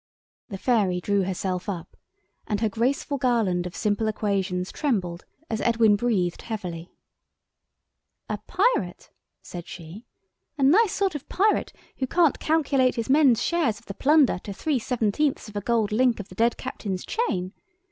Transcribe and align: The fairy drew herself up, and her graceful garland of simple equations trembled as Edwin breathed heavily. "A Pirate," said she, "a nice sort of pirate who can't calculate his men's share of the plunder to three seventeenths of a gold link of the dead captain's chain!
The 0.49 0.57
fairy 0.57 0.99
drew 0.99 1.25
herself 1.25 1.69
up, 1.69 1.95
and 2.47 2.59
her 2.59 2.69
graceful 2.69 3.19
garland 3.19 3.67
of 3.67 3.75
simple 3.75 4.07
equations 4.07 4.71
trembled 4.71 5.25
as 5.47 5.61
Edwin 5.61 5.95
breathed 5.95 6.41
heavily. 6.41 6.89
"A 8.27 8.39
Pirate," 8.47 9.11
said 9.43 9.67
she, 9.67 10.07
"a 10.57 10.63
nice 10.63 10.93
sort 10.93 11.13
of 11.13 11.29
pirate 11.29 11.71
who 11.97 12.07
can't 12.07 12.39
calculate 12.39 12.95
his 12.95 13.11
men's 13.11 13.43
share 13.43 13.69
of 13.69 13.85
the 13.85 13.93
plunder 13.93 14.39
to 14.39 14.53
three 14.53 14.79
seventeenths 14.79 15.47
of 15.47 15.55
a 15.55 15.61
gold 15.61 15.91
link 15.91 16.19
of 16.19 16.29
the 16.29 16.33
dead 16.33 16.57
captain's 16.57 17.05
chain! 17.05 17.53